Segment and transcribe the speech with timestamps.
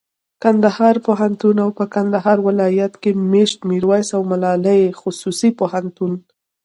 [0.43, 6.13] کندهار پوهنتون او په کندهار ولایت کښي مېشت میرویس او ملالي خصوصي پوهنتون